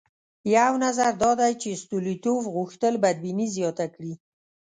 یو 0.57 0.73
نظر 0.85 1.11
دا 1.23 1.31
دی 1.41 1.53
چې 1.61 1.79
ستولیتوف 1.83 2.41
غوښتل 2.55 2.93
بدبیني 3.03 3.47
زیاته 3.55 3.85
کړي. 3.95 4.13